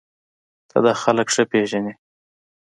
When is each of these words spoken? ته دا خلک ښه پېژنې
ته 0.69 0.77
دا 0.85 0.93
خلک 1.03 1.27
ښه 1.33 1.43
پېژنې 1.51 1.93